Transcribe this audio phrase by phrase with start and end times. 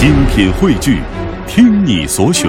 [0.00, 1.02] 精品汇聚，
[1.46, 2.48] 听你所选，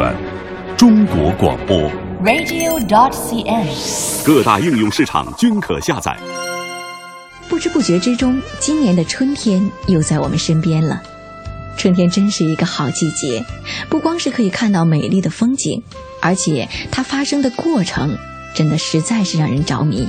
[0.77, 1.91] 中国广播。
[2.23, 4.23] radio.dot.cn，。
[4.23, 6.17] 各大应用市场均可下载。
[7.49, 11.03] 不知不觉之中，今年的春天又在我们身边了。
[11.75, 13.43] 春天真是一个好季节，
[13.89, 15.83] 不光是可以看到美丽的风景，
[16.21, 18.17] 而且它发生的过程
[18.55, 20.07] 真的实在是让人着迷。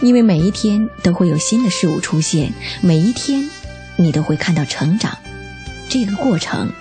[0.00, 3.50] 因为每一天都会有新的事物出现，每一天
[3.96, 5.18] 你都会看到成长，
[5.90, 6.72] 这个过程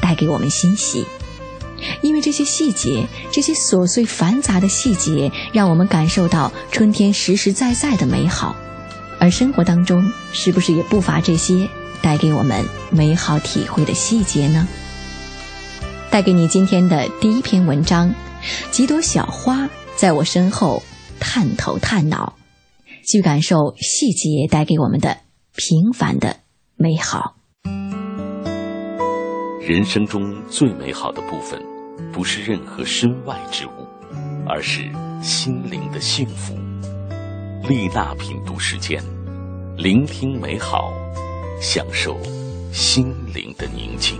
[0.00, 1.04] 带给我们欣喜。
[2.02, 8.54] 因为这些细节，这些琐碎繁杂的细节，让我们感受到春天实实在在的美好。
[9.18, 11.66] 而生活当中，是不是也不乏这些
[12.02, 14.68] 带给我们美好体会的细节呢？
[16.10, 18.14] 带给你今天的第一篇文章：
[18.70, 20.82] 几朵小花在我身后
[21.18, 22.36] 探头探脑，
[23.06, 25.16] 去感受细节带给我们的
[25.54, 26.36] 平凡的
[26.76, 27.39] 美好。
[29.70, 31.62] 人生中最美好的部分，
[32.12, 33.86] 不是任何身外之物，
[34.44, 34.82] 而是
[35.22, 36.56] 心灵的幸福。
[37.68, 39.00] 丽娜品读时间，
[39.76, 40.92] 聆听美好，
[41.60, 42.18] 享受
[42.72, 44.18] 心灵的宁静。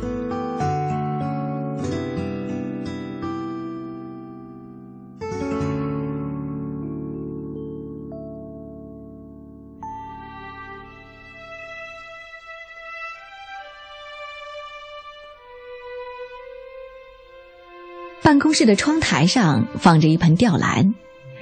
[18.30, 20.94] 办公室的窗台上放着一盆吊兰，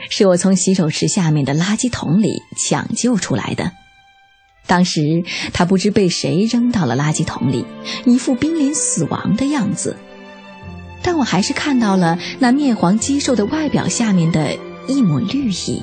[0.08, 3.72] 是我从洗手池下面的垃圾桶里抢救出来的。
[4.66, 5.22] 当时
[5.52, 7.66] 它不知被谁扔到了垃圾桶里，
[8.06, 9.98] 一副濒临死亡的样子。
[11.02, 15.82] 但我还是看到了那面黄肌瘦的外表下面的一抹绿意。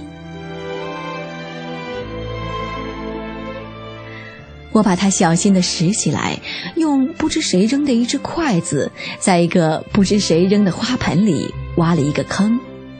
[4.76, 6.38] 我把它小心地拾起来，
[6.76, 12.60] 用不知谁扔的一只筷子，在一个不知谁扔的花盆里挖了一个坑，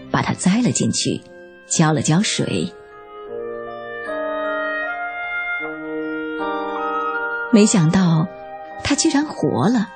[0.10, 1.20] 把它栽了进去，
[1.68, 2.72] 浇了浇水。
[7.52, 8.26] 没想到，
[8.82, 9.90] 它居然活了，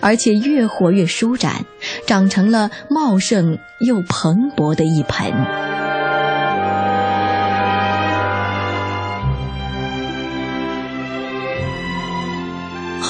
[0.00, 1.64] 而且越活越舒展，
[2.04, 5.61] 长成了茂盛又蓬勃的一盆。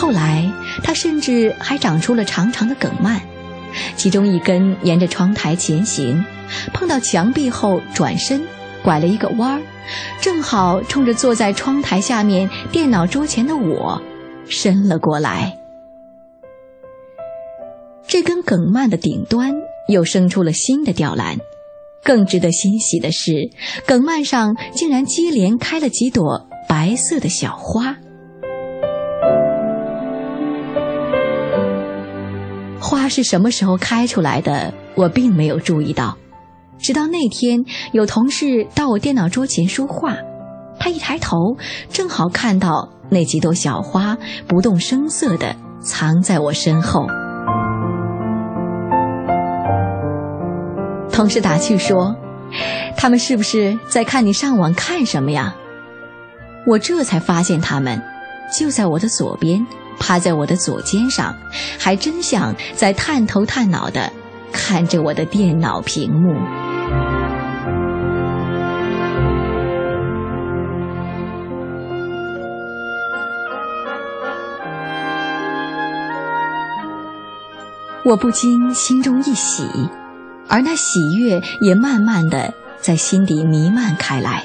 [0.02, 0.52] 后来，
[0.82, 3.20] 它甚至还长出了长长的梗蔓，
[3.94, 6.24] 其中一根沿着窗台前行，
[6.74, 8.42] 碰到墙壁后转身，
[8.82, 9.62] 拐了一个弯儿，
[10.20, 14.02] 正好冲着坐在窗台下面电脑桌前的我
[14.48, 15.56] 伸了过来。
[18.08, 19.52] 这根梗蔓的顶端
[19.86, 21.36] 又生出了新的吊兰，
[22.02, 23.50] 更值得欣喜的是，
[23.86, 27.98] 梗蔓上竟然接连开了几朵白色的小花。
[32.92, 34.74] 花是什么时候开出来的？
[34.94, 36.18] 我并没有注意到，
[36.78, 40.14] 直到那天有同事到我电脑桌前说话，
[40.78, 41.56] 他一抬头，
[41.88, 47.06] 正好看到那几朵小花不动声色地藏在我身后。
[51.10, 52.14] 同事打趣说
[52.94, 55.56] ：“他们是不是在看你上网看什么呀？”
[56.68, 58.02] 我这才发现他们
[58.54, 59.66] 就在我的左边。
[60.02, 61.36] 趴在我的左肩上，
[61.78, 64.12] 还真像在探头探脑的
[64.50, 66.34] 看着我的电脑屏幕。
[78.04, 79.64] 我不禁心中一喜，
[80.48, 84.42] 而那喜悦也慢慢的在心底弥漫开来，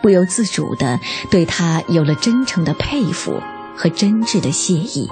[0.00, 0.98] 不由自主的
[1.30, 3.42] 对他有了真诚的佩服。
[3.76, 5.10] 和真挚的谢意，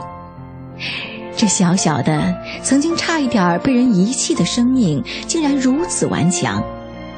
[1.36, 6.62] 这小小的、曾经差一点被人遗弃的生命，竟然如此顽强。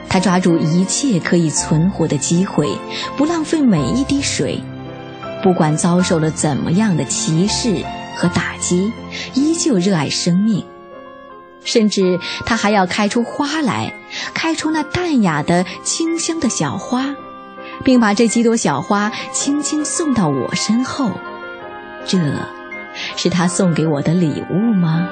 [0.08, 2.68] 他抓住一切可以存活的机会，
[3.16, 4.60] 不浪费每一滴水。
[5.42, 7.84] 不管遭受了怎么样的歧视
[8.16, 8.92] 和打击，
[9.34, 10.64] 依旧热爱生命。
[11.64, 13.92] 甚至他还要开出花来，
[14.34, 17.14] 开出那淡雅的、清香的小花，
[17.82, 21.10] 并把这几朵小花轻轻送到我身后。
[22.06, 22.18] 这
[23.16, 25.08] 是他送给我的礼物吗？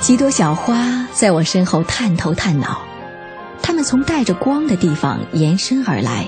[0.00, 2.82] 几朵小花在我身后探头探脑，
[3.62, 6.26] 它们从带着光的地方延伸而来，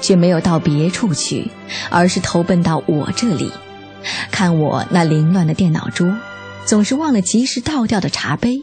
[0.00, 1.50] 却没有到别处去，
[1.90, 3.50] 而是投奔到我这里，
[4.30, 6.14] 看我那凌乱的电脑桌，
[6.64, 8.62] 总是忘了及时倒掉的茶杯。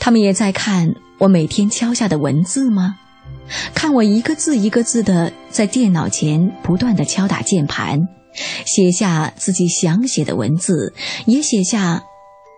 [0.00, 2.96] 他们也在看我每天敲下的文字吗？
[3.76, 8.08] 看我一个字一个字的在电脑前不断的敲打键盘，
[8.66, 10.92] 写下自己想写的文字，
[11.26, 12.02] 也写下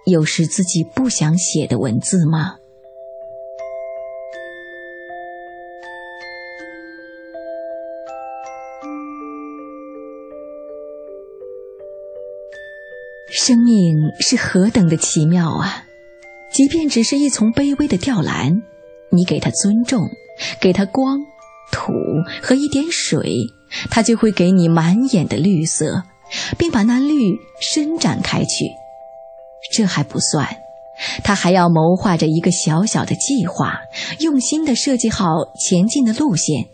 [0.06, 2.54] 有时自己不想写的文字吗？
[13.30, 15.84] 生命是何等的奇妙啊！
[16.54, 18.62] 即便只是一丛卑微的吊兰，
[19.10, 20.08] 你给它尊重，
[20.60, 21.18] 给它光、
[21.72, 21.92] 土
[22.40, 23.34] 和一点水，
[23.90, 26.04] 它就会给你满眼的绿色，
[26.56, 27.16] 并把那绿
[27.60, 28.66] 伸展开去。
[29.72, 30.48] 这还不算，
[31.24, 33.80] 它还要谋划着一个小小的计划，
[34.20, 35.26] 用心地设计好
[35.58, 36.68] 前进的路线：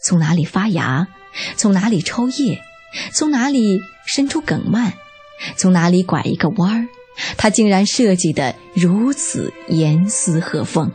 [0.00, 1.08] 从哪里发芽，
[1.56, 2.60] 从哪里抽叶，
[3.12, 4.92] 从哪里伸出梗蔓。
[5.58, 6.88] 从哪里拐一个弯儿，
[7.36, 10.90] 他竟然设计的如此严丝合缝。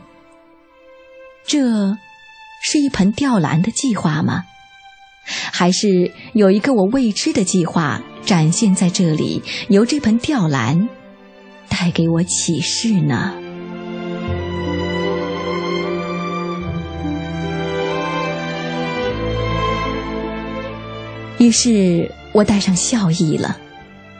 [1.44, 1.58] 这，
[2.62, 4.44] 是一盆吊兰的计划吗？
[5.24, 10.88] 还是有一个我未知的计划展现在这里，由这盆吊兰
[11.68, 13.34] 带给我启示呢？
[21.38, 23.58] 于是我带上笑意了。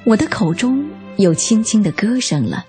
[0.04, 0.84] 我的口中
[1.16, 2.64] 有轻轻的歌声了，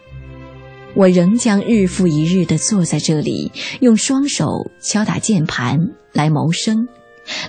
[0.96, 5.80] 我仍将日复一日地坐在这里，用双手敲打键盘
[6.12, 6.88] 来谋生，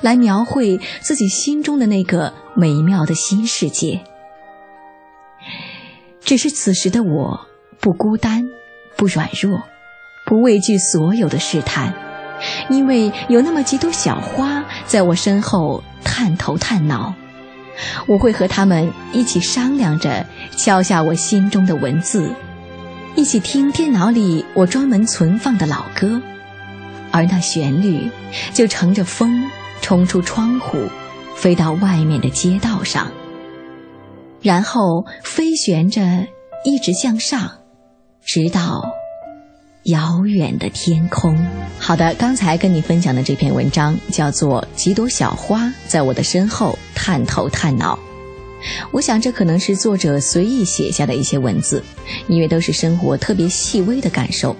[0.01, 4.05] 来描绘自己心中的那个美妙的新世界。
[6.21, 7.47] 只是此时的我
[7.81, 8.49] 不孤单，
[8.97, 9.63] 不软弱，
[10.27, 11.93] 不畏惧所有的试探，
[12.71, 17.15] 因为有那么几朵小花在我身后探头探脑。
[18.07, 20.27] 我会和他们一起商量着
[20.57, 22.31] 敲下我心中的文字，
[23.15, 26.21] 一起听电脑里我专门存放的老歌，
[27.11, 28.11] 而那旋律
[28.53, 29.51] 就乘着风
[29.81, 30.89] 冲出窗户，
[31.37, 33.11] 飞到外面的街道上，
[34.41, 36.27] 然后飞旋着
[36.65, 37.51] 一直向上，
[38.25, 38.85] 直到。
[39.85, 41.37] 遥远的天空。
[41.79, 47.97] 好的，刚才跟你分享的这篇文章叫做《几朵小花在我的身后探头探脑》。
[48.91, 51.85] 我想这可能是作者随意写下的一些文字，
[52.29, 54.57] 因为都是生活特别细微的感受。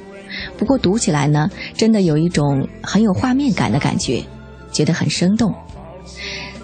[0.59, 4.23] 不过读起来呢，真的有一种很有画面感的感觉，
[4.71, 5.55] 觉得很生动。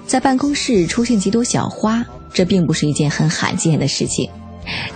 [0.07, 2.05] 在办公室出现几朵小花，
[2.35, 4.29] 这并不是一件很罕见的事情。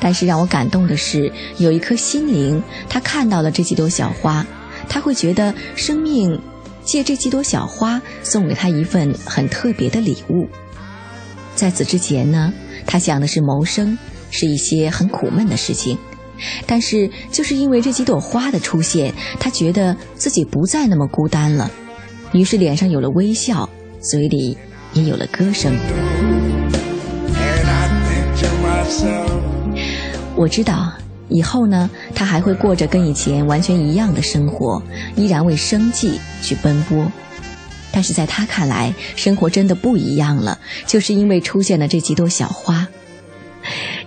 [0.00, 4.46] 但是让我感动的是，有一颗心灵，他看到了这几朵小花，
[4.88, 6.40] 他会觉得生命
[6.84, 10.48] 借这几朵小花送给他一份很特别的礼物。
[11.54, 12.52] 在此之前呢，
[12.86, 13.98] 他想的是谋生，
[14.30, 15.98] 是一些很苦闷的事情。
[16.66, 21.70] 但是就是因为这几朵花的出现，他觉得自己不再那么孤单了，
[22.32, 23.68] 于是脸上有了微笑，
[24.00, 24.58] 嘴里
[24.92, 25.72] 也有了歌声。
[30.36, 30.92] 我知道，
[31.28, 34.82] 以后呢，他还会过着跟以前完全一样的生活，
[35.16, 37.10] 依然为生计去奔波。
[37.92, 42.86] 但是在他看来，生活真的不一样了，就是因为出现了这几朵小花。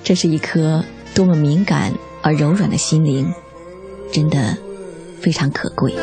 [0.03, 0.83] 这是一颗
[1.15, 3.33] 多么敏感而柔软的心灵，
[4.11, 4.57] 真的
[5.21, 5.95] 非常可贵。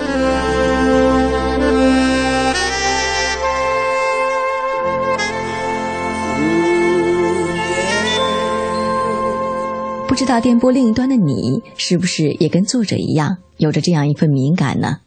[10.15, 14.99] 不知道电波另一端的你，是不是也跟作者一样，有着这样一份敏感呢？